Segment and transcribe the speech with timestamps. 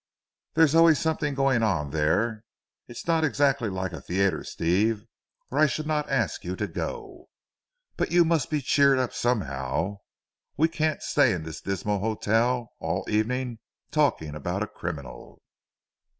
[0.55, 2.43] There's always something going on there.
[2.87, 5.05] It's not exactly like a theatre Steve
[5.51, 7.29] or I should not ask you to go.
[7.97, 9.99] But you must be cheered up somehow.
[10.57, 13.59] We can't stay in this dismal hotel all the evening
[13.91, 15.39] talking about a criminal."